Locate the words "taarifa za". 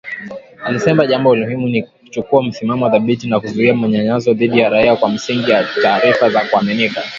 5.83-6.45